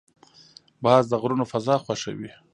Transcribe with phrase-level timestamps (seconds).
[0.83, 2.31] باز د غرونو فضا خوښوي